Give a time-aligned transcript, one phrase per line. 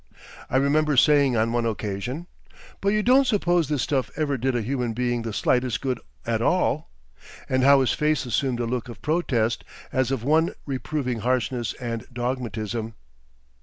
[0.49, 2.25] I remember saying on one occasion,
[2.81, 6.89] "But you don't suppose this stuff ever did a human being the slightest good all?"
[7.47, 12.07] and how his face assumed a look of protest, as of one reproving harshness and
[12.11, 12.95] dogmatism.